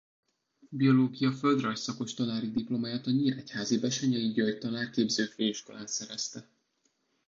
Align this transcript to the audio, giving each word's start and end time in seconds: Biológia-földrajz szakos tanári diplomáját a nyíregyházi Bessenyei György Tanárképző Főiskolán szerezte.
Biológia-földrajz 0.69 1.79
szakos 1.81 2.13
tanári 2.13 2.51
diplomáját 2.51 3.05
a 3.07 3.11
nyíregyházi 3.11 3.79
Bessenyei 3.79 4.31
György 4.31 4.57
Tanárképző 4.57 5.25
Főiskolán 5.25 5.87
szerezte. 5.87 6.47